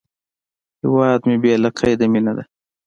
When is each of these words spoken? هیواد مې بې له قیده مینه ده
هیواد 0.81 1.21
مې 1.27 1.35
بې 1.43 1.53
له 1.63 1.69
قیده 1.77 2.05
مینه 2.13 2.33
ده 2.37 2.43